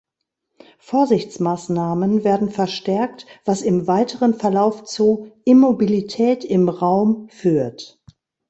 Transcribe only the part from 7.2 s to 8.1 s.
führt.